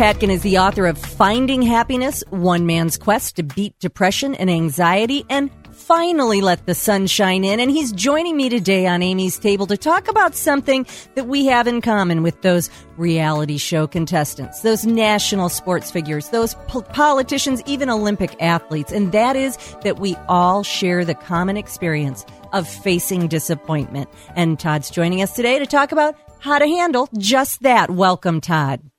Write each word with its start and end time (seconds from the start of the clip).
Patkin 0.00 0.30
is 0.30 0.40
the 0.40 0.56
author 0.56 0.86
of 0.86 0.96
Finding 0.96 1.60
Happiness 1.60 2.24
One 2.30 2.64
Man's 2.64 2.96
Quest 2.96 3.36
to 3.36 3.42
Beat 3.42 3.78
Depression 3.80 4.34
and 4.34 4.48
Anxiety 4.48 5.26
and 5.28 5.50
finally 5.72 6.40
let 6.40 6.64
the 6.64 6.74
sun 6.74 7.06
shine 7.06 7.44
in. 7.44 7.60
And 7.60 7.70
he's 7.70 7.92
joining 7.92 8.36
me 8.36 8.48
today 8.48 8.86
on 8.86 9.02
Amy's 9.02 9.38
Table 9.38 9.66
to 9.66 9.76
talk 9.76 10.08
about 10.08 10.34
something 10.34 10.86
that 11.16 11.26
we 11.26 11.44
have 11.46 11.66
in 11.66 11.82
common 11.82 12.22
with 12.22 12.40
those 12.40 12.70
reality 12.96 13.58
show 13.58 13.86
contestants, 13.86 14.62
those 14.62 14.86
national 14.86 15.50
sports 15.50 15.90
figures, 15.90 16.30
those 16.30 16.54
po- 16.66 16.80
politicians, 16.80 17.62
even 17.66 17.90
Olympic 17.90 18.34
athletes. 18.40 18.92
And 18.92 19.12
that 19.12 19.36
is 19.36 19.58
that 19.82 20.00
we 20.00 20.16
all 20.28 20.62
share 20.62 21.04
the 21.04 21.14
common 21.14 21.58
experience 21.58 22.24
of 22.54 22.66
facing 22.66 23.28
disappointment. 23.28 24.08
And 24.34 24.58
Todd's 24.58 24.90
joining 24.90 25.20
us 25.20 25.36
today 25.36 25.58
to 25.58 25.66
talk 25.66 25.92
about 25.92 26.16
how 26.38 26.58
to 26.58 26.66
handle 26.66 27.08
just 27.18 27.62
that. 27.62 27.90
Welcome, 27.90 28.40
Todd. 28.40 28.89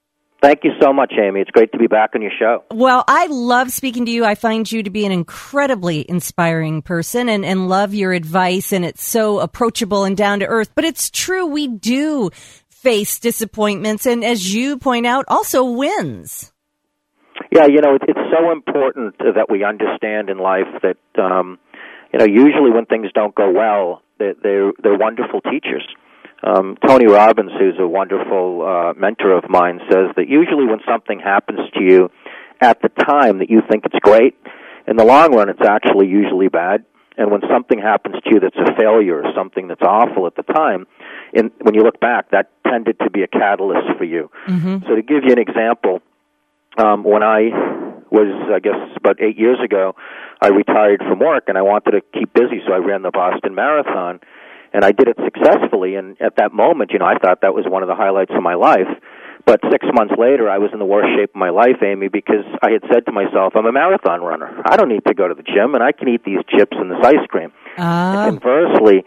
Thank 0.42 0.64
you 0.64 0.72
so 0.82 0.92
much, 0.92 1.14
Amy. 1.22 1.42
It's 1.42 1.52
great 1.52 1.72
to 1.72 1.78
be 1.78 1.86
back 1.86 2.12
on 2.16 2.24
your 2.24 2.32
show. 2.40 2.64
Well, 2.72 3.04
I 3.08 3.28
love 3.28 3.72
speaking 3.72 4.06
to 4.08 4.12
you. 4.12 4.26
I 4.26 4.34
find 4.34 4.70
you 4.70 4.82
to 4.82 4.90
be 4.90 5.06
an 5.06 5.12
incredibly 5.12 6.04
inspiring 6.10 6.82
person 6.82 7.30
and, 7.30 7.46
and 7.46 7.70
love 7.70 7.94
your 7.94 8.12
advice, 8.12 8.74
and 8.74 8.84
it's 8.84 9.06
so 9.06 9.40
approachable 9.40 10.04
and 10.04 10.18
down 10.18 10.40
to 10.40 10.48
earth. 10.48 10.72
But 10.74 10.84
it's 10.84 11.12
true, 11.12 11.46
we 11.46 11.68
do 11.68 12.32
face 12.70 13.20
disappointments, 13.20 14.08
and 14.08 14.24
as 14.24 14.52
you 14.52 14.80
point 14.80 15.06
out, 15.06 15.26
also 15.28 15.64
wins. 15.64 16.52
Yeah, 17.52 17.68
you 17.68 17.82
know, 17.82 17.96
it's 18.02 18.20
so 18.32 18.52
important 18.52 19.18
that 19.20 19.46
we 19.48 19.64
understand 19.64 20.30
in 20.30 20.40
life 20.40 20.68
that, 20.82 21.22
um, 21.22 21.60
you 22.12 22.18
know, 22.18 22.26
usually 22.26 22.72
when 22.72 22.86
things 22.88 23.08
don't 23.14 23.36
go 23.36 23.52
well, 23.52 24.02
they're, 24.18 24.34
they're, 24.42 24.72
they're 24.82 24.98
wonderful 24.98 25.42
teachers. 25.42 25.88
Um, 26.44 26.78
Tony 26.88 27.06
Robbins, 27.06 27.52
who's 27.60 27.76
a 27.80 27.88
wonderful 27.88 28.66
uh, 28.66 28.94
mentor 29.00 29.38
of 29.38 29.50
mine, 29.50 29.80
says 29.90 30.08
that 30.16 30.28
usually 30.28 30.66
when 30.66 30.80
something 30.88 31.20
happens 31.20 31.60
to 31.76 31.84
you 31.84 32.10
at 32.60 32.82
the 32.82 32.90
time 32.90 33.40
that 33.40 33.50
you 33.50 33.62
think 33.70 33.86
it's 33.86 34.00
great, 34.02 34.36
in 34.88 34.96
the 34.96 35.06
long 35.06 35.36
run 35.36 35.50
it's 35.50 35.62
actually 35.62 36.08
usually 36.08 36.48
bad. 36.48 36.84
And 37.18 37.30
when 37.30 37.42
something 37.52 37.78
happens 37.78 38.16
to 38.24 38.30
you 38.32 38.40
that's 38.40 38.56
a 38.56 38.74
failure 38.76 39.22
or 39.22 39.32
something 39.36 39.68
that's 39.68 39.82
awful 39.82 40.26
at 40.26 40.36
the 40.36 40.44
time, 40.44 40.88
in, 41.34 41.52
when 41.62 41.76
you 41.76 41.84
look 41.84 42.00
back, 42.00 42.32
that 42.32 42.50
tended 42.66 42.98
to 43.00 43.10
be 43.12 43.22
a 43.22 43.28
catalyst 43.28 43.98
for 43.98 44.06
you. 44.06 44.32
Mm-hmm. 44.48 44.88
So 44.88 44.96
to 44.96 45.02
give 45.02 45.24
you 45.26 45.34
an 45.34 45.40
example, 45.40 46.02
um, 46.78 47.04
when 47.04 47.22
I 47.22 47.52
was, 48.10 48.50
I 48.52 48.60
guess, 48.60 48.80
about 48.96 49.22
eight 49.22 49.38
years 49.38 49.60
ago, 49.64 49.96
I 50.42 50.48
retired 50.48 51.02
from 51.08 51.20
work 51.20 51.46
and 51.48 51.58
I 51.58 51.62
wanted 51.62 51.92
to 51.92 52.02
keep 52.18 52.34
busy, 52.34 52.62
so 52.66 52.74
I 52.74 52.78
ran 52.78 53.04
the 53.04 53.12
Boston 53.12 53.54
Marathon 53.56 54.20
and 54.74 54.84
I 54.84 54.92
did 54.92 55.08
it 55.08 55.18
successfully. 55.24 55.96
And 55.96 56.20
at 56.22 56.36
that 56.38 56.54
moment, 56.54 56.92
you 56.92 57.00
know, 57.00 57.06
I 57.06 57.18
thought 57.18 57.42
that 57.42 57.54
was 57.54 57.66
one 57.68 57.84
of 57.84 57.88
the 57.88 57.96
highlights 57.96 58.32
of 58.34 58.42
my 58.42 58.56
life. 58.56 58.88
But 59.46 59.60
six 59.72 59.86
months 59.94 60.14
later, 60.18 60.50
I 60.50 60.60
was 60.60 60.70
in 60.72 60.80
the 60.80 60.86
worst 60.86 61.10
shape 61.18 61.32
of 61.32 61.36
my 61.36 61.50
life, 61.50 61.82
Amy, 61.84 62.10
because 62.10 62.46
I 62.62 62.72
had 62.72 62.84
said 62.94 63.06
to 63.08 63.12
myself, 63.12 63.54
"I'm 63.56 63.66
a 63.66 63.72
marathon 63.72 64.22
runner. 64.22 64.62
I 64.66 64.78
don't 64.78 64.90
need 64.90 65.04
to 65.08 65.16
go 65.16 65.28
to 65.28 65.34
the 65.34 65.42
gym, 65.44 65.74
and 65.74 65.84
I 65.84 65.92
can 65.92 66.08
eat 66.10 66.24
these 66.24 66.40
chips 66.48 66.78
and 66.78 66.92
this 66.92 67.04
ice 67.04 67.26
cream." 67.28 67.52
Uh. 67.78 67.82
And 67.82 68.40
conversely, 68.40 69.04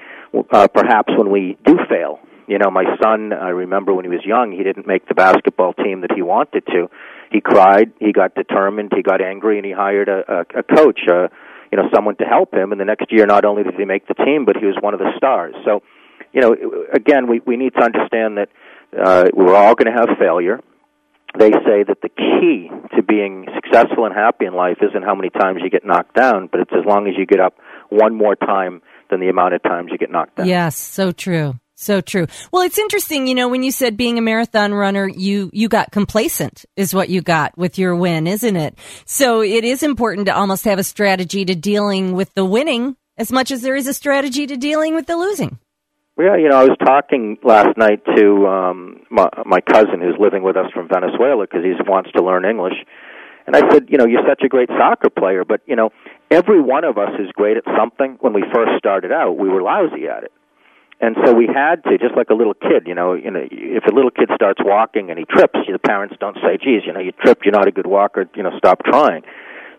uh, 0.50 0.66
perhaps 0.68 1.12
when 1.16 1.30
we 1.30 1.56
do 1.64 1.78
fail, 1.88 2.18
you 2.46 2.58
know, 2.58 2.70
my 2.70 2.84
son, 3.02 3.32
I 3.32 3.50
remember 3.50 3.94
when 3.94 4.04
he 4.04 4.10
was 4.10 4.24
young, 4.24 4.52
he 4.52 4.62
didn't 4.62 4.86
make 4.86 5.06
the 5.08 5.14
basketball 5.14 5.72
team 5.72 6.00
that 6.02 6.12
he 6.12 6.22
wanted 6.22 6.66
to. 6.66 6.90
He 7.30 7.40
cried, 7.40 7.92
he 8.00 8.12
got 8.12 8.34
determined, 8.34 8.92
he 8.94 9.02
got 9.02 9.20
angry, 9.22 9.56
and 9.56 9.64
he 9.64 9.72
hired 9.72 10.08
a, 10.08 10.24
a, 10.28 10.60
a 10.60 10.62
coach, 10.62 11.00
a, 11.08 11.30
you 11.70 11.76
know, 11.78 11.88
someone 11.94 12.16
to 12.16 12.24
help 12.24 12.52
him. 12.54 12.72
And 12.72 12.80
the 12.80 12.84
next 12.84 13.10
year, 13.10 13.26
not 13.26 13.44
only 13.44 13.62
did 13.62 13.74
he 13.74 13.84
make 13.84 14.06
the 14.06 14.14
team, 14.14 14.44
but 14.44 14.56
he 14.56 14.66
was 14.66 14.76
one 14.80 14.94
of 14.94 15.00
the 15.00 15.10
stars. 15.16 15.54
So, 15.64 15.82
you 16.32 16.40
know, 16.40 16.54
again, 16.92 17.26
we 17.26 17.40
we 17.46 17.56
need 17.56 17.74
to 17.74 17.82
understand 17.82 18.38
that 18.38 18.48
uh, 18.96 19.24
we're 19.32 19.54
all 19.54 19.74
going 19.74 19.92
to 19.92 19.98
have 19.98 20.18
failure. 20.18 20.60
They 21.36 21.50
say 21.50 21.82
that 21.82 21.98
the 22.00 22.08
key 22.08 22.70
to 22.96 23.02
being 23.02 23.46
successful 23.54 24.04
and 24.06 24.14
happy 24.14 24.46
in 24.46 24.54
life 24.54 24.78
isn't 24.80 25.02
how 25.02 25.16
many 25.16 25.30
times 25.30 25.60
you 25.64 25.70
get 25.70 25.84
knocked 25.84 26.14
down, 26.14 26.48
but 26.50 26.60
it's 26.60 26.70
as 26.72 26.84
long 26.86 27.08
as 27.08 27.14
you 27.18 27.26
get 27.26 27.40
up 27.40 27.54
one 27.88 28.14
more 28.14 28.36
time 28.36 28.82
than 29.10 29.18
the 29.18 29.28
amount 29.28 29.54
of 29.54 29.62
times 29.62 29.90
you 29.90 29.98
get 29.98 30.12
knocked 30.12 30.36
down. 30.36 30.46
Yes, 30.46 30.76
so 30.76 31.10
true. 31.10 31.54
So 31.76 32.00
true. 32.00 32.26
Well, 32.52 32.62
it's 32.62 32.78
interesting, 32.78 33.26
you 33.26 33.34
know, 33.34 33.48
when 33.48 33.64
you 33.64 33.72
said 33.72 33.96
being 33.96 34.16
a 34.16 34.22
marathon 34.22 34.72
runner, 34.72 35.08
you, 35.08 35.50
you 35.52 35.68
got 35.68 35.90
complacent 35.90 36.64
is 36.76 36.94
what 36.94 37.08
you 37.08 37.20
got 37.20 37.58
with 37.58 37.78
your 37.78 37.96
win, 37.96 38.28
isn't 38.28 38.56
it? 38.56 38.78
So 39.06 39.42
it 39.42 39.64
is 39.64 39.82
important 39.82 40.26
to 40.26 40.36
almost 40.36 40.64
have 40.66 40.78
a 40.78 40.84
strategy 40.84 41.44
to 41.44 41.54
dealing 41.54 42.12
with 42.12 42.32
the 42.34 42.44
winning 42.44 42.96
as 43.16 43.32
much 43.32 43.50
as 43.50 43.62
there 43.62 43.74
is 43.74 43.88
a 43.88 43.94
strategy 43.94 44.46
to 44.46 44.56
dealing 44.56 44.94
with 44.94 45.06
the 45.06 45.16
losing. 45.16 45.58
Yeah, 46.16 46.36
you 46.36 46.48
know, 46.48 46.58
I 46.58 46.64
was 46.64 46.76
talking 46.78 47.38
last 47.42 47.76
night 47.76 48.04
to 48.16 48.46
um, 48.46 49.00
my, 49.10 49.28
my 49.44 49.60
cousin 49.60 50.00
who's 50.00 50.16
living 50.18 50.44
with 50.44 50.56
us 50.56 50.70
from 50.72 50.86
Venezuela 50.86 51.44
because 51.44 51.64
he 51.64 51.72
wants 51.90 52.12
to 52.12 52.22
learn 52.22 52.44
English. 52.44 52.74
And 53.48 53.56
I 53.56 53.68
said, 53.72 53.86
you 53.88 53.98
know, 53.98 54.06
you're 54.06 54.24
such 54.26 54.42
a 54.44 54.48
great 54.48 54.68
soccer 54.68 55.10
player, 55.10 55.44
but, 55.44 55.60
you 55.66 55.74
know, 55.74 55.90
every 56.30 56.62
one 56.62 56.84
of 56.84 56.98
us 56.98 57.10
is 57.18 57.26
great 57.34 57.56
at 57.56 57.64
something. 57.76 58.16
When 58.20 58.32
we 58.32 58.44
first 58.54 58.78
started 58.78 59.10
out, 59.10 59.36
we 59.36 59.48
were 59.48 59.60
lousy 59.60 60.06
at 60.06 60.22
it 60.22 60.32
and 61.04 61.16
so 61.24 61.34
we 61.34 61.46
had 61.46 61.84
to 61.84 61.98
just 61.98 62.16
like 62.16 62.30
a 62.30 62.34
little 62.34 62.54
kid 62.54 62.86
you 62.86 62.94
know 62.94 63.12
you 63.12 63.30
know 63.30 63.44
if 63.50 63.84
a 63.84 63.94
little 63.94 64.10
kid 64.10 64.30
starts 64.34 64.60
walking 64.64 65.10
and 65.10 65.18
he 65.18 65.24
trips 65.26 65.58
the 65.70 65.78
parents 65.78 66.14
don't 66.18 66.36
say 66.36 66.56
geez 66.56 66.82
you 66.86 66.92
know 66.92 67.00
you 67.00 67.12
tripped 67.12 67.44
you're 67.44 67.52
not 67.52 67.68
a 67.68 67.72
good 67.72 67.86
walker 67.86 68.24
you 68.34 68.42
know 68.42 68.56
stop 68.56 68.82
trying. 68.84 69.22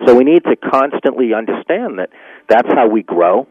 So 0.05 0.13
we 0.13 0.25
need 0.25 0.43
to 0.43 0.55
constantly 0.57 1.33
understand 1.33 1.99
that 1.99 2.09
that's 2.49 2.67
how 2.67 2.87
we 2.89 3.01
grow. 3.01 3.47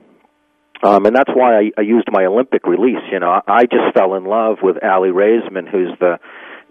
Um 0.82 1.06
and 1.06 1.16
that's 1.16 1.30
why 1.34 1.58
I, 1.58 1.70
I 1.78 1.80
used 1.80 2.08
my 2.10 2.24
olympic 2.26 2.66
release 2.66 3.04
you 3.10 3.18
know. 3.18 3.40
I 3.46 3.62
just 3.64 3.94
fell 3.96 4.14
in 4.14 4.24
love 4.24 4.58
with 4.62 4.76
aly 4.82 5.10
raisman 5.10 5.68
who's 5.68 5.92
the 5.98 6.18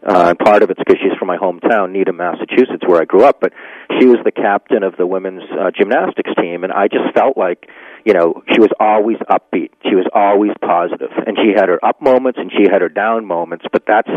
uh, 0.06 0.34
part 0.44 0.64
of 0.64 0.69
it's 0.69 0.80
because 0.80 0.97
she's 1.02 1.18
from 1.18 1.28
my 1.28 1.38
hometown, 1.38 1.91
Needham, 1.91 2.18
Massachusetts, 2.18 2.84
where 2.86 3.02
I 3.02 3.06
grew 3.06 3.24
up. 3.24 3.40
But 3.40 3.53
she 4.00 4.06
was 4.06 4.18
the 4.25 4.31
captain 4.31 4.84
of 4.84 4.96
the 4.97 5.08
women's 5.08 5.44
uh, 5.52 5.72
gymnastics 5.72 6.31
team, 6.40 6.64
and 6.64 6.74
I 6.74 6.88
just 6.88 7.14
felt 7.14 7.38
like, 7.38 7.68
you 8.06 8.13
know, 8.13 8.44
she 8.53 8.59
was 8.59 8.69
always 8.80 9.18
upbeat. 9.30 9.72
She 9.90 9.96
was 9.96 10.06
always 10.13 10.52
positive, 10.62 11.12
and 11.25 11.38
she 11.38 11.53
had 11.56 11.69
her 11.69 11.84
up 11.84 12.02
moments 12.02 12.40
and 12.40 12.52
she 12.52 12.63
had 12.69 12.81
her 12.81 12.90
down 12.90 13.25
moments. 13.25 13.66
But 13.72 13.84
that's, 13.88 14.09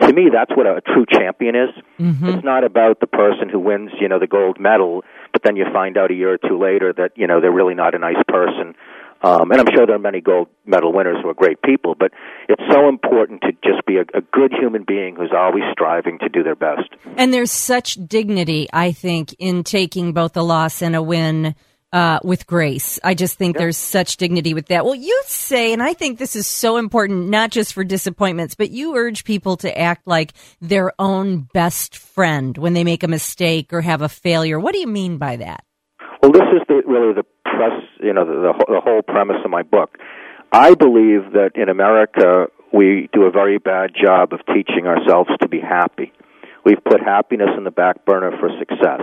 to 0.00 0.12
me, 0.12 0.28
that's 0.32 0.50
what 0.56 0.66
a, 0.66 0.80
true 0.80 1.06
champion 1.10 1.54
is. 1.54 1.70
Mm-hmm. 1.98 2.26
It's 2.26 2.44
not 2.44 2.64
about 2.64 3.00
the 3.00 3.06
person 3.06 3.48
who 3.48 3.60
wins, 3.60 3.90
you 4.00 4.08
know, 4.08 4.18
the 4.18 4.26
gold 4.26 4.60
medal, 4.60 5.04
but 5.32 5.42
then 5.42 5.56
you 5.56 5.64
find 5.72 5.96
out 5.96 6.10
a 6.10 6.14
year 6.14 6.34
or 6.34 6.38
two 6.38 6.58
later 6.58 6.92
that 6.92 7.12
you 7.16 7.26
know 7.26 7.40
they're 7.40 7.52
really 7.52 7.74
not 7.74 7.94
a 7.94 7.98
nice 7.98 8.22
person 8.28 8.74
um, 9.22 9.50
and 9.50 9.60
I'm 9.60 9.66
sure 9.74 9.86
there 9.86 9.96
are 9.96 9.98
many 9.98 10.20
gold 10.20 10.48
medal 10.64 10.92
winners 10.92 11.18
who 11.22 11.28
are 11.28 11.34
great 11.34 11.60
people, 11.62 11.94
but 11.98 12.12
it's 12.48 12.62
so 12.70 12.88
important 12.88 13.42
to 13.42 13.52
just 13.64 13.84
be 13.86 13.96
a, 13.96 14.02
a 14.16 14.22
good 14.32 14.52
human 14.52 14.84
being 14.84 15.16
who's 15.16 15.32
always 15.36 15.64
striving 15.72 16.18
to 16.20 16.28
do 16.28 16.42
their 16.42 16.56
best. 16.56 16.88
And 17.16 17.32
there's 17.32 17.52
such 17.52 17.94
dignity, 18.06 18.68
I 18.72 18.92
think, 18.92 19.34
in 19.38 19.64
taking 19.64 20.12
both 20.12 20.36
a 20.36 20.42
loss 20.42 20.82
and 20.82 20.96
a 20.96 21.02
win. 21.02 21.54
Uh, 21.92 22.20
with 22.22 22.46
grace. 22.46 23.00
I 23.02 23.14
just 23.14 23.36
think 23.36 23.56
there's 23.56 23.76
such 23.76 24.16
dignity 24.16 24.54
with 24.54 24.66
that. 24.66 24.84
Well, 24.84 24.94
you 24.94 25.22
say, 25.26 25.72
and 25.72 25.82
I 25.82 25.92
think 25.92 26.20
this 26.20 26.36
is 26.36 26.46
so 26.46 26.76
important, 26.76 27.30
not 27.30 27.50
just 27.50 27.72
for 27.72 27.82
disappointments, 27.82 28.54
but 28.54 28.70
you 28.70 28.94
urge 28.94 29.24
people 29.24 29.56
to 29.56 29.76
act 29.76 30.06
like 30.06 30.32
their 30.60 30.92
own 31.00 31.48
best 31.52 31.96
friend 31.96 32.56
when 32.56 32.74
they 32.74 32.84
make 32.84 33.02
a 33.02 33.08
mistake 33.08 33.72
or 33.72 33.80
have 33.80 34.02
a 34.02 34.08
failure. 34.08 34.60
What 34.60 34.72
do 34.72 34.78
you 34.78 34.86
mean 34.86 35.18
by 35.18 35.34
that? 35.38 35.64
Well, 36.22 36.30
this 36.30 36.42
is 36.54 36.62
the, 36.68 36.82
really 36.86 37.12
the 37.12 37.24
press, 37.60 37.82
you 38.00 38.12
know, 38.14 38.24
the, 38.24 38.32
the, 38.32 38.64
the 38.74 38.80
whole 38.80 39.02
premise 39.02 39.36
of 39.44 39.50
my 39.50 39.62
book. 39.62 39.98
I 40.50 40.74
believe 40.74 41.32
that 41.32 41.50
in 41.54 41.68
America 41.68 42.46
we 42.72 43.08
do 43.12 43.24
a 43.24 43.30
very 43.30 43.58
bad 43.58 43.90
job 43.94 44.32
of 44.32 44.40
teaching 44.46 44.86
ourselves 44.86 45.28
to 45.42 45.48
be 45.48 45.60
happy. 45.60 46.12
We've 46.64 46.82
put 46.82 47.00
happiness 47.00 47.50
in 47.56 47.64
the 47.64 47.70
back 47.70 48.04
burner 48.06 48.32
for 48.38 48.48
success. 48.58 49.02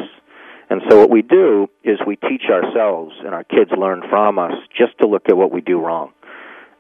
And 0.70 0.82
so 0.90 0.98
what 0.98 1.10
we 1.10 1.22
do 1.22 1.68
is 1.84 2.00
we 2.06 2.16
teach 2.16 2.44
ourselves, 2.50 3.14
and 3.24 3.34
our 3.34 3.44
kids 3.44 3.72
learn 3.78 4.02
from 4.10 4.38
us, 4.38 4.54
just 4.78 4.98
to 5.00 5.08
look 5.08 5.30
at 5.30 5.38
what 5.38 5.52
we 5.52 5.62
do 5.62 5.80
wrong. 5.80 6.12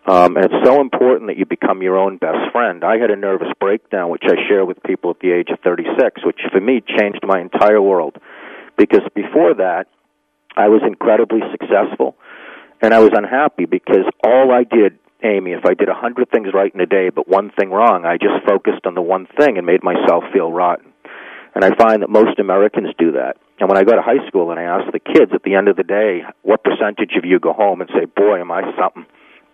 Um, 0.05 0.35
and 0.35 0.45
it's 0.45 0.65
so 0.65 0.81
important 0.81 1.27
that 1.27 1.37
you 1.37 1.45
become 1.45 1.81
your 1.81 1.97
own 1.97 2.17
best 2.17 2.51
friend. 2.51 2.83
I 2.83 2.97
had 2.97 3.11
a 3.11 3.15
nervous 3.15 3.51
breakdown, 3.59 4.09
which 4.09 4.23
I 4.25 4.35
share 4.47 4.65
with 4.65 4.81
people 4.83 5.11
at 5.11 5.19
the 5.19 5.31
age 5.31 5.49
of 5.51 5.59
36, 5.61 6.25
which 6.25 6.39
for 6.51 6.59
me 6.59 6.81
changed 6.81 7.19
my 7.23 7.39
entire 7.39 7.81
world. 7.81 8.17
Because 8.77 9.03
before 9.15 9.53
that, 9.55 9.87
I 10.57 10.69
was 10.69 10.81
incredibly 10.85 11.41
successful, 11.51 12.15
and 12.81 12.91
I 12.91 12.99
was 12.99 13.11
unhappy 13.13 13.65
because 13.65 14.09
all 14.25 14.51
I 14.51 14.63
did, 14.63 14.97
Amy, 15.23 15.51
if 15.51 15.65
I 15.65 15.75
did 15.75 15.87
a 15.87 15.93
hundred 15.93 16.31
things 16.31 16.47
right 16.51 16.73
in 16.73 16.81
a 16.81 16.87
day 16.87 17.09
but 17.09 17.27
one 17.27 17.51
thing 17.51 17.69
wrong, 17.69 18.05
I 18.05 18.17
just 18.17 18.43
focused 18.45 18.85
on 18.85 18.95
the 18.95 19.01
one 19.01 19.27
thing 19.37 19.57
and 19.57 19.67
made 19.67 19.83
myself 19.83 20.23
feel 20.33 20.51
rotten. 20.51 20.91
And 21.53 21.63
I 21.63 21.75
find 21.75 22.01
that 22.01 22.09
most 22.09 22.39
Americans 22.39 22.89
do 22.97 23.11
that. 23.13 23.37
And 23.59 23.69
when 23.69 23.77
I 23.77 23.83
go 23.83 23.95
to 23.95 24.01
high 24.01 24.25
school 24.27 24.51
and 24.51 24.59
I 24.59 24.63
ask 24.63 24.91
the 24.91 24.99
kids 24.99 25.31
at 25.33 25.43
the 25.43 25.55
end 25.55 25.67
of 25.67 25.75
the 25.75 25.83
day, 25.83 26.21
what 26.41 26.63
percentage 26.63 27.13
of 27.17 27.25
you 27.25 27.39
go 27.39 27.53
home 27.53 27.81
and 27.81 27.89
say, 27.93 28.05
boy, 28.05 28.39
am 28.39 28.51
I 28.51 28.61
something? 28.77 29.05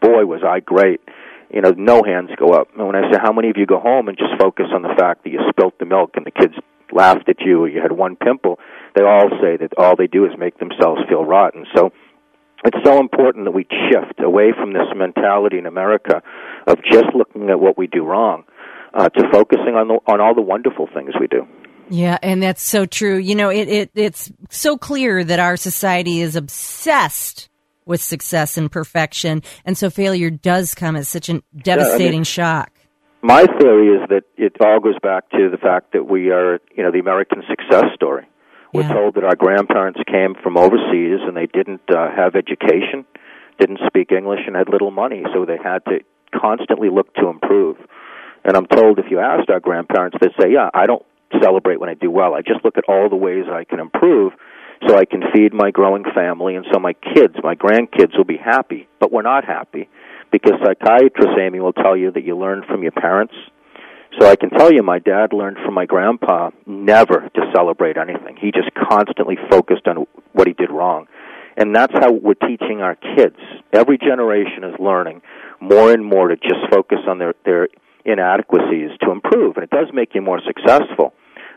Boy, 0.02 0.26
was 0.26 0.42
I 0.44 0.60
great. 0.60 1.02
You 1.54 1.62
know, 1.62 1.72
no 1.78 2.04
hands 2.04 2.32
go 2.38 2.52
up. 2.52 2.68
And 2.76 2.88
when 2.88 2.96
I 2.96 3.12
say, 3.12 3.20
how 3.22 3.32
many 3.32 3.50
of 3.50 3.58
you 3.58 3.66
go 3.66 3.80
home 3.80 4.08
and 4.08 4.18
just 4.18 4.36
focus 4.40 4.68
on 4.74 4.82
the 4.82 4.94
fact 4.98 5.24
that 5.24 5.30
you 5.30 5.40
spilt 5.50 5.80
the 5.80 5.86
milk 5.86 6.12
and 6.16 6.26
the 6.26 6.32
kids 6.32 6.56
laughed 6.92 7.30
at 7.30 7.40
you 7.40 7.62
or 7.62 7.70
you 7.70 7.82
had 7.82 7.92
one 7.92 8.16
pimple, 8.16 8.60
they 8.96 9.04
all 9.04 9.30
say 9.42 9.58
that 9.58 9.74
all 9.78 9.96
they 9.96 10.08
do 10.08 10.26
is 10.26 10.32
make 10.38 10.60
themselves 10.60 11.02
feel 11.10 11.26
rotten. 11.26 11.66
So 11.76 11.92
it's 12.66 12.78
so 12.86 13.00
important 13.00 13.46
that 13.46 13.52
we 13.52 13.66
shift 13.92 14.20
away 14.20 14.54
from 14.54 14.74
this 14.74 14.88
mentality 14.96 15.58
in 15.58 15.66
America 15.66 16.22
of 16.68 16.78
just 16.90 17.08
looking 17.16 17.50
at 17.50 17.60
what 17.60 17.78
we 17.78 17.88
do 17.88 18.06
wrong 18.06 18.44
uh, 18.94 19.10
to 19.10 19.24
focusing 19.32 19.76
on 19.76 19.88
the, 19.88 20.00
on 20.12 20.22
all 20.22 20.34
the 20.34 20.42
wonderful 20.42 20.88
things 20.94 21.14
we 21.20 21.28
do. 21.28 21.46
Yeah, 21.90 22.18
and 22.24 22.42
that's 22.42 22.62
so 22.62 22.86
true. 22.86 23.18
You 23.18 23.36
know, 23.36 23.50
it, 23.50 23.68
it 23.68 23.92
it's 23.94 24.32
so 24.50 24.78
clear 24.78 25.24
that 25.24 25.40
our 25.40 25.58
society 25.58 26.22
is 26.22 26.36
obsessed 26.36 27.50
with 27.86 28.02
success 28.02 28.58
and 28.58 28.72
perfection, 28.72 29.44
and 29.66 29.78
so 29.78 29.90
failure 29.90 30.30
does 30.30 30.74
come 30.74 30.96
as 30.96 31.10
such 31.10 31.28
a 31.28 31.44
devastating 31.56 32.00
yeah, 32.00 32.08
I 32.08 32.12
mean, 32.12 32.24
shock. 32.24 32.72
My 33.22 33.46
theory 33.60 33.90
is 33.90 34.08
that 34.10 34.24
it 34.38 34.56
all 34.62 34.80
goes 34.80 34.98
back 35.04 35.30
to 35.32 35.50
the 35.50 35.58
fact 35.58 35.92
that 35.92 36.10
we 36.10 36.32
are, 36.32 36.60
you 36.76 36.84
know, 36.84 36.92
the 36.92 37.00
American 37.00 37.44
success 37.50 37.86
story. 37.96 38.26
We're 38.74 38.84
yeah. 38.84 38.94
told 38.94 39.16
that 39.16 39.24
our 39.24 39.36
grandparents 39.36 40.00
came 40.10 40.36
from 40.42 40.58
overseas 40.58 41.22
and 41.22 41.38
they 41.38 41.46
didn't 41.46 41.84
uh, 41.90 42.10
have 42.16 42.36
education, 42.36 43.06
didn't 43.60 43.80
speak 43.86 44.12
English, 44.12 44.42
and 44.48 44.56
had 44.56 44.68
little 44.70 44.92
money, 44.92 45.24
so 45.34 45.46
they 45.46 45.58
had 45.64 45.86
to 45.86 46.00
constantly 46.34 46.90
look 46.90 47.14
to 47.16 47.28
improve. 47.28 47.78
And 48.44 48.58
I'm 48.58 48.66
told 48.66 48.98
if 48.98 49.06
you 49.12 49.20
asked 49.20 49.50
our 49.50 49.60
grandparents, 49.60 50.18
they'd 50.20 50.34
say, 50.42 50.52
"Yeah, 50.52 50.70
I 50.74 50.88
don't 50.88 51.06
celebrate 51.42 51.80
when 51.80 51.90
I 51.90 51.94
do 51.94 52.10
well. 52.10 52.34
I 52.34 52.42
just 52.42 52.66
look 52.66 52.78
at 52.78 52.86
all 52.88 53.10
the 53.10 53.16
ways 53.16 53.46
I 53.52 53.64
can 53.64 53.80
improve." 53.80 54.34
so 54.88 54.98
I 54.98 55.06
can 55.06 55.22
feed 55.34 55.54
my 55.54 55.72
growing 55.72 56.04
family 56.14 56.56
and 56.56 56.66
so 56.72 56.80
my 56.80 56.94
kids, 56.94 57.36
my 57.42 57.56
grandkids 57.56 58.18
will 58.18 58.26
be 58.26 58.38
happy. 58.38 58.88
But 59.00 59.12
we're 59.12 59.22
not 59.22 59.46
happy 59.46 59.90
because 60.32 60.54
psychiatrists, 60.64 61.38
Amy, 61.40 61.60
will 61.60 61.74
tell 61.74 61.96
you 61.96 62.12
that 62.12 62.24
you 62.24 62.38
learn 62.38 62.64
from 62.68 62.84
your 62.84 62.92
parents. 62.92 63.34
So 64.20 64.28
I 64.28 64.36
can 64.36 64.50
tell 64.52 64.72
you 64.72 64.84
my 64.84 65.00
dad 65.00 65.34
learned 65.34 65.58
from 65.66 65.74
my 65.74 65.86
grandpa 65.86 66.52
never 66.66 67.30
to 67.34 67.52
celebrate 67.54 67.98
anything. 67.98 68.38
He 68.40 68.52
just 68.52 68.70
constantly 68.90 69.38
focused 69.50 69.88
on 69.88 70.06
what 70.34 70.48
he 70.48 70.54
did 70.54 70.70
wrong. 70.70 71.08
And 71.58 71.76
that's 71.76 71.94
how 71.94 72.12
we're 72.12 72.34
teaching 72.34 72.82
our 72.82 72.96
kids. 72.96 73.38
Every 73.72 73.98
generation 73.98 74.64
is 74.64 74.76
learning 74.80 75.22
more 75.60 75.92
and 75.92 76.06
more 76.06 76.28
to 76.28 76.36
just 76.36 76.62
focus 76.72 77.00
on 77.08 77.20
their, 77.20 77.34
their 77.46 77.70
inadequacies 78.06 78.92
to 79.02 79.12
improve. 79.12 79.56
And 79.58 79.64
it 79.64 79.70
does 79.70 79.88
make 79.94 80.16
you 80.16 80.22
more 80.22 80.42
successful 80.46 81.14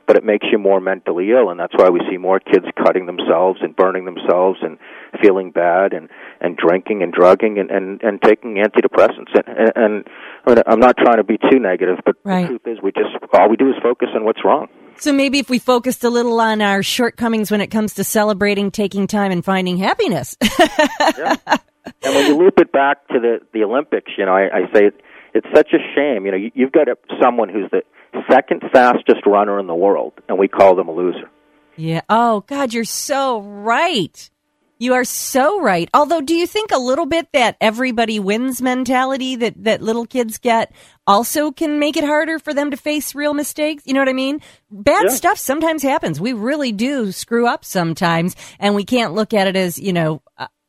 but 0.06 0.16
it 0.16 0.24
makes 0.24 0.46
you 0.50 0.58
more 0.58 0.80
mentally 0.80 1.30
ill, 1.30 1.50
and 1.50 1.58
that's 1.58 1.74
why 1.76 1.88
we 1.88 2.00
see 2.10 2.16
more 2.16 2.40
kids 2.40 2.66
cutting 2.76 3.06
themselves 3.06 3.60
and 3.62 3.74
burning 3.74 4.04
themselves 4.04 4.58
and 4.62 4.78
feeling 5.20 5.50
bad 5.50 5.92
and 5.92 6.08
and 6.40 6.56
drinking 6.56 7.02
and 7.02 7.12
drugging 7.12 7.58
and 7.58 7.70
and, 7.70 8.02
and 8.02 8.22
taking 8.22 8.56
antidepressants. 8.56 9.34
And, 9.34 9.72
and, 9.76 10.04
and 10.46 10.62
I'm 10.66 10.80
not 10.80 10.96
trying 10.96 11.16
to 11.16 11.24
be 11.24 11.38
too 11.38 11.58
negative, 11.58 11.98
but 12.04 12.16
right. 12.24 12.42
the 12.42 12.48
truth 12.48 12.66
is, 12.66 12.82
we 12.82 12.92
just 12.92 13.10
all 13.32 13.48
we 13.48 13.56
do 13.56 13.68
is 13.68 13.76
focus 13.82 14.08
on 14.14 14.24
what's 14.24 14.44
wrong. 14.44 14.68
So 14.98 15.12
maybe 15.12 15.38
if 15.38 15.50
we 15.50 15.58
focused 15.58 16.04
a 16.04 16.10
little 16.10 16.40
on 16.40 16.62
our 16.62 16.82
shortcomings 16.82 17.50
when 17.50 17.60
it 17.60 17.68
comes 17.68 17.94
to 17.94 18.04
celebrating, 18.04 18.70
taking 18.70 19.06
time, 19.06 19.30
and 19.30 19.44
finding 19.44 19.76
happiness. 19.76 20.36
yeah. 21.18 21.36
And 22.02 22.14
when 22.14 22.26
you 22.26 22.36
loop 22.38 22.58
it 22.58 22.72
back 22.72 23.06
to 23.08 23.20
the 23.20 23.40
the 23.52 23.64
Olympics, 23.64 24.12
you 24.16 24.24
know, 24.24 24.32
I, 24.32 24.44
I 24.44 24.60
say 24.72 24.86
it, 24.86 25.00
it's 25.34 25.46
such 25.54 25.72
a 25.72 25.78
shame. 25.94 26.24
You 26.24 26.30
know, 26.32 26.38
you, 26.38 26.50
you've 26.54 26.72
got 26.72 26.88
a, 26.88 26.96
someone 27.22 27.48
who's 27.48 27.70
the 27.70 27.82
second 28.30 28.62
fastest 28.72 29.26
runner 29.26 29.58
in 29.58 29.66
the 29.66 29.74
world, 29.74 30.14
and 30.28 30.38
we 30.38 30.48
call 30.48 30.74
them 30.74 30.88
a 30.88 30.92
loser. 30.92 31.30
Yeah. 31.76 32.00
Oh, 32.08 32.40
God, 32.40 32.72
you're 32.72 32.84
so 32.84 33.40
right. 33.40 34.30
You 34.78 34.92
are 34.92 35.04
so 35.04 35.60
right. 35.60 35.88
Although, 35.94 36.20
do 36.20 36.34
you 36.34 36.46
think 36.46 36.70
a 36.70 36.78
little 36.78 37.06
bit 37.06 37.28
that 37.32 37.56
everybody 37.62 38.18
wins 38.18 38.60
mentality 38.60 39.34
that, 39.36 39.54
that 39.64 39.80
little 39.80 40.04
kids 40.04 40.36
get 40.36 40.70
also 41.06 41.50
can 41.50 41.78
make 41.78 41.96
it 41.96 42.04
harder 42.04 42.38
for 42.38 42.52
them 42.52 42.70
to 42.70 42.76
face 42.76 43.14
real 43.14 43.32
mistakes? 43.32 43.84
You 43.86 43.94
know 43.94 44.00
what 44.00 44.10
I 44.10 44.14
mean? 44.14 44.42
Bad 44.70 45.06
yeah. 45.08 45.14
stuff 45.14 45.38
sometimes 45.38 45.82
happens. 45.82 46.20
We 46.20 46.34
really 46.34 46.72
do 46.72 47.10
screw 47.10 47.46
up 47.46 47.64
sometimes, 47.64 48.36
and 48.58 48.74
we 48.74 48.84
can't 48.84 49.14
look 49.14 49.32
at 49.32 49.46
it 49.46 49.56
as, 49.56 49.78
you 49.78 49.94
know, 49.94 50.20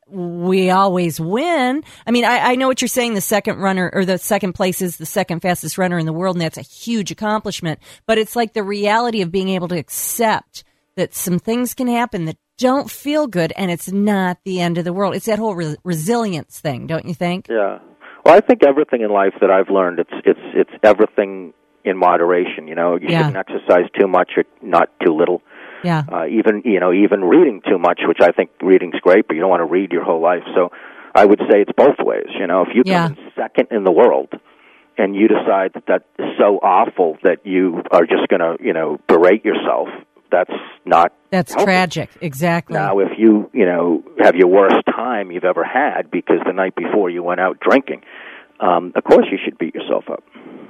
we 0.09 0.69
always 0.69 1.19
win. 1.19 1.83
I 2.06 2.12
mean, 2.12 2.25
I, 2.25 2.51
I, 2.51 2.56
know 2.56 2.68
what 2.68 2.81
you're 2.81 2.88
saying. 2.88 3.13
The 3.13 3.21
second 3.21 3.57
runner 3.57 3.89
or 3.94 4.06
the 4.06 4.18
second 4.18 4.54
place 4.54 4.81
is 4.81 4.98
the 4.98 5.06
second 5.06 5.42
fastest 5.42 5.77
runner 5.77 5.98
in 5.98 6.06
the 6.06 6.13
world, 6.13 6.36
and 6.36 6.42
that's 6.42 6.57
a 6.57 6.62
huge 6.62 7.12
accomplishment. 7.12 7.80
But 8.06 8.18
it's 8.18 8.36
like 8.36 8.54
the 8.54 8.63
reality 8.63 9.21
of 9.21 9.31
being 9.31 9.50
able 9.50 9.68
to 9.69 9.77
accept 9.77 10.63
that 10.95 11.13
some 11.13 11.39
things 11.39 11.74
can 11.74 11.88
happen 11.88 12.25
that 12.25 12.38
don't 12.57 12.89
feel 12.89 13.27
good, 13.27 13.54
and 13.56 13.69
it's 13.69 13.92
not 13.92 14.39
the 14.44 14.62
end 14.62 14.77
of 14.77 14.86
the 14.86 14.94
world. 14.94 15.15
It's 15.15 15.27
that 15.27 15.39
whole 15.39 15.56
re- 15.56 15.77
resilience 15.83 16.60
thing, 16.60 16.88
don't 16.88 17.06
you 17.06 17.13
think? 17.13 17.48
Yeah. 17.50 17.80
Well, 18.25 18.36
I 18.36 18.39
think 18.42 18.63
everything 18.65 19.01
in 19.01 19.10
life 19.10 19.33
that 19.42 19.51
I've 19.51 19.69
learned, 19.69 20.00
it's 20.00 20.13
it's 20.25 20.39
it's 20.53 20.71
everything 20.83 21.53
in 21.86 21.98
moderation. 21.98 22.68
You 22.68 22.75
know, 22.75 22.95
you 22.95 23.07
yeah. 23.10 23.27
shouldn't 23.27 23.38
exercise 23.38 23.89
too 23.98 24.07
much 24.07 24.31
or 24.38 24.44
not 24.62 24.89
too 25.06 25.15
little 25.15 25.42
yeah. 25.83 26.03
Uh, 26.12 26.25
even 26.27 26.62
you 26.65 26.79
know 26.79 26.94
even 26.94 27.24
reading 27.24 27.62
too 27.68 27.77
much, 27.77 28.01
which 28.07 28.19
I 28.21 28.31
think 28.31 28.51
reading's 28.62 29.00
great, 29.01 29.27
but 29.27 29.35
you 29.35 29.41
don't 29.41 29.50
want 29.50 29.62
to 29.62 29.71
read 29.71 29.91
your 29.91 30.03
whole 30.03 30.21
life. 30.21 30.44
So 30.56 30.71
I 31.13 31.25
would 31.25 31.39
say 31.50 31.62
it's 31.62 31.71
both 31.75 31.97
ways. 32.00 32.27
You 32.39 32.47
know, 32.47 32.62
if 32.63 32.69
you 32.75 32.83
come 32.83 33.15
yeah. 33.18 33.31
second 33.35 33.69
in 33.71 33.83
the 33.83 33.91
world 33.91 34.29
and 34.97 35.15
you 35.15 35.27
decide 35.27 35.71
that 35.74 35.85
that 35.88 36.03
is 36.19 36.38
so 36.39 36.57
awful 36.57 37.18
that 37.24 37.45
you 37.45 37.81
are 37.91 38.06
just 38.06 38.27
going 38.29 38.41
to 38.41 38.57
you 38.63 38.74
know 38.74 39.00
berate 39.07 39.45
yourself, 39.45 39.89
that's 40.31 40.53
not 40.85 41.13
that's 41.29 41.53
healthy. 41.53 41.65
tragic. 41.65 42.09
Exactly. 42.21 42.74
Now, 42.75 43.00
if 43.00 43.18
you 43.18 43.50
you 43.53 43.65
know 43.65 44.03
have 44.19 44.35
your 44.35 44.47
worst 44.47 44.85
time 44.85 45.31
you've 45.31 45.44
ever 45.45 45.63
had 45.63 46.12
because 46.12 46.38
the 46.45 46.53
night 46.53 46.75
before 46.75 47.09
you 47.09 47.24
went 47.24 47.39
out 47.39 47.59
drinking, 47.59 48.01
um, 48.59 48.94
of 48.95 49.03
course 49.03 49.25
you 49.31 49.38
should 49.44 49.57
beat 49.57 49.75
yourself 49.75 50.06
up. 50.09 50.24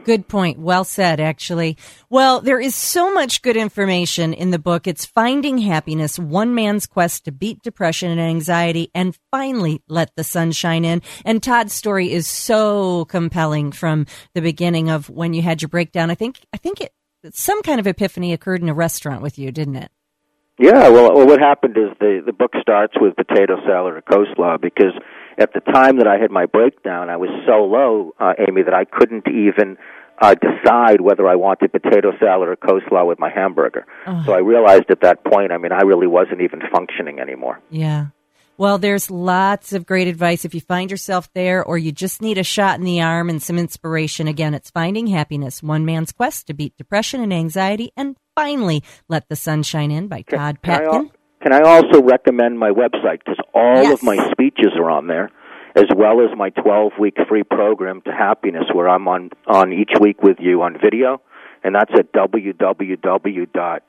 Good 0.08 0.30
point. 0.30 0.58
Well 0.58 0.86
said, 0.86 1.20
actually. 1.20 1.76
Well, 2.10 2.40
there 2.40 2.62
is 2.62 2.76
so 2.76 3.14
much 3.14 3.42
good 3.42 3.58
information 3.58 4.32
in 4.32 4.52
the 4.52 4.58
book. 4.58 4.88
It's 4.88 5.06
Finding 5.06 5.58
Happiness, 5.58 6.18
One 6.18 6.56
Man's 6.56 6.88
Quest 6.88 7.26
to 7.26 7.34
Beat 7.34 7.62
Depression 7.62 8.10
and 8.12 8.22
Anxiety 8.22 8.90
and 8.96 9.18
Finally 9.32 9.82
Let 9.90 10.16
the 10.16 10.24
Sun 10.24 10.54
Shine 10.54 10.86
In. 10.86 11.02
And 11.26 11.44
Todd's 11.44 11.74
story 11.74 12.10
is 12.10 12.26
so 12.26 13.04
compelling 13.04 13.74
from 13.74 14.06
the 14.34 14.42
beginning 14.42 14.90
of 14.90 15.10
when 15.10 15.34
you 15.34 15.42
had 15.42 15.62
your 15.62 15.68
breakdown. 15.68 16.10
I 16.10 16.16
think, 16.16 16.40
I 16.54 16.58
think 16.58 16.80
it, 16.80 16.94
some 17.34 17.62
kind 17.62 17.82
of 17.82 17.86
epiphany 17.86 18.32
occurred 18.32 18.62
in 18.62 18.70
a 18.70 18.74
restaurant 18.74 19.22
with 19.22 19.38
you, 19.38 19.52
didn't 19.52 19.76
it? 19.76 19.92
Yeah, 20.58 20.88
well, 20.88 21.18
well 21.18 21.28
what 21.28 21.42
happened 21.42 21.76
is 21.76 21.90
the, 22.00 22.24
the 22.26 22.32
book 22.32 22.54
starts 22.62 22.94
with 22.98 23.18
potato 23.18 23.58
salad 23.68 23.96
or 23.96 24.02
coleslaw 24.04 24.62
because 24.62 24.94
at 25.38 25.54
the 25.54 25.60
time 25.60 25.98
that 25.98 26.08
I 26.08 26.18
had 26.18 26.32
my 26.32 26.46
breakdown, 26.46 27.10
I 27.10 27.18
was 27.18 27.30
so 27.46 27.66
low, 27.66 28.16
uh, 28.20 28.34
Amy, 28.48 28.64
that 28.64 28.74
I 28.74 28.86
couldn't 28.86 29.28
even 29.28 29.78
uh, 30.20 30.36
decide 30.36 31.02
whether 31.02 31.28
I 31.28 31.36
wanted 31.36 31.72
potato 31.72 32.12
salad 32.20 32.50
or 32.50 32.56
coleslaw 32.56 33.08
with 33.08 33.20
my 33.20 33.30
hamburger. 33.30 33.86
So 34.26 34.34
I 34.34 34.40
realized 34.40 34.86
at 34.90 35.02
that 35.02 35.24
point, 35.24 35.52
I 35.52 35.58
mean, 35.58 35.72
I 35.72 35.82
really 35.84 36.08
wasn't 36.08 36.42
even 36.42 36.62
functioning 36.72 37.20
anymore. 37.20 37.60
Yeah. 37.70 38.08
Well, 38.58 38.80
there's 38.80 39.12
lots 39.12 39.74
of 39.74 39.86
great 39.86 40.08
advice 40.08 40.44
if 40.44 40.56
you 40.56 40.62
find 40.62 40.90
yourself 40.90 41.32
there 41.34 41.64
or 41.64 41.78
you 41.78 41.92
just 41.92 42.24
need 42.24 42.40
a 42.40 42.44
shot 42.44 42.80
in 42.80 42.86
the 42.86 43.02
arm 43.02 43.30
and 43.30 43.42
some 43.42 43.60
inspiration. 43.60 44.28
Again, 44.28 44.56
it's 44.56 44.72
Finding 44.72 45.06
Happiness, 45.08 45.62
One 45.62 45.86
Man's 45.86 46.12
Quest 46.12 46.48
to 46.48 46.56
Beat 46.56 46.76
Depression 46.76 47.22
and 47.22 47.32
Anxiety 47.32 47.92
and 47.96 48.18
Finally 48.36 48.84
Let 49.08 49.30
the 49.30 49.36
Sun 49.36 49.62
Shine 49.62 49.92
In 49.92 50.08
by 50.08 50.24
Todd 50.24 50.58
Patkin. 50.64 51.12
Can 51.42 51.54
I, 51.54 51.60
can 51.60 51.66
I 51.68 51.70
also 51.70 52.02
recommend 52.02 52.58
my 52.58 52.72
website 52.72 53.20
because 53.20 53.38
all 53.54 53.84
yes. 53.84 53.94
of 53.94 54.04
my 54.04 54.18
speeches 54.32 54.74
are 54.76 54.90
on 54.90 55.06
there 55.06 55.30
as 55.78 55.86
well 55.96 56.22
as 56.22 56.36
my 56.36 56.50
12 56.50 56.94
week 57.00 57.18
free 57.30 57.44
program 57.44 58.02
to 58.02 58.12
happiness 58.12 58.66
where 58.74 58.90
I'm 58.90 59.08
on, 59.08 59.30
on 59.46 59.72
each 59.72 59.92
week 60.02 60.24
with 60.24 60.38
you 60.40 60.64
on 60.64 60.76
video. 60.82 61.22
And 61.64 61.76
that's 61.76 61.94
at 61.94 62.12
www.todd, 62.14 63.82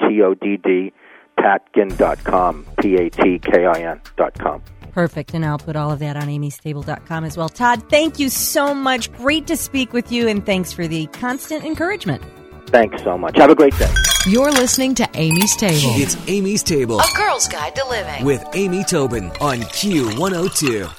T-O-D-D, 0.00 0.92
patkin.com, 1.38 2.66
P-A-T-K-I-N 2.80 4.00
dot 4.16 4.38
com. 4.38 4.62
Perfect. 4.92 5.34
And 5.34 5.44
I'll 5.44 5.58
put 5.58 5.76
all 5.76 5.90
of 5.90 5.98
that 6.00 6.16
on 6.16 6.28
amystable.com 6.28 7.24
as 7.24 7.36
well. 7.36 7.48
Todd, 7.48 7.88
thank 7.88 8.18
you 8.18 8.28
so 8.28 8.74
much. 8.74 9.12
Great 9.12 9.46
to 9.48 9.56
speak 9.56 9.92
with 9.92 10.10
you, 10.12 10.28
and 10.28 10.44
thanks 10.44 10.72
for 10.72 10.86
the 10.88 11.06
constant 11.06 11.64
encouragement. 11.64 12.22
Thanks 12.66 13.02
so 13.02 13.16
much. 13.16 13.36
Have 13.36 13.50
a 13.50 13.54
great 13.54 13.76
day. 13.78 13.92
You're 14.26 14.50
listening 14.50 14.94
to 14.96 15.08
Amy's 15.14 15.56
Table. 15.56 15.92
It's 15.94 16.16
Amy's 16.28 16.62
Table, 16.62 17.00
a 17.00 17.06
girl's 17.16 17.48
guide 17.48 17.74
to 17.76 17.88
living 17.88 18.24
with 18.24 18.44
Amy 18.54 18.84
Tobin 18.84 19.30
on 19.40 19.58
Q102. 19.58 20.97